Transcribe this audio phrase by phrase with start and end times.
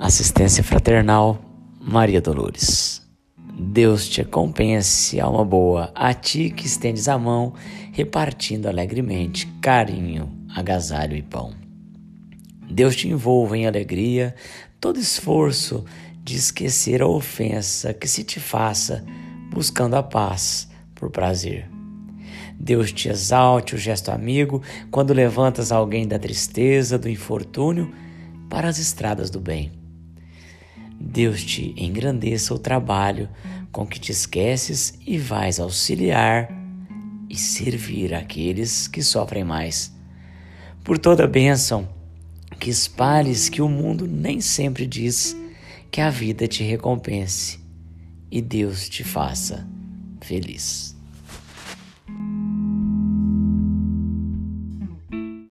[0.00, 1.42] Assistência Fraternal
[1.80, 3.02] Maria Dolores.
[3.52, 7.52] Deus te compense, alma boa, a ti que estendes a mão,
[7.90, 11.52] repartindo alegremente carinho, agasalho e pão.
[12.70, 14.36] Deus te envolva em alegria
[14.80, 15.84] todo esforço
[16.22, 19.04] de esquecer a ofensa que se te faça,
[19.50, 21.68] buscando a paz por prazer.
[22.54, 24.62] Deus te exalte o gesto amigo
[24.92, 27.92] quando levantas alguém da tristeza, do infortúnio,
[28.48, 29.77] para as estradas do bem.
[31.00, 33.28] Deus te engrandeça o trabalho
[33.70, 36.50] com que te esqueces e vais auxiliar
[37.28, 39.94] e servir aqueles que sofrem mais.
[40.82, 41.88] Por toda bênção
[42.58, 45.36] que espalhes que o mundo nem sempre diz
[45.90, 47.60] que a vida te recompense
[48.30, 49.66] e Deus te faça
[50.20, 50.97] feliz.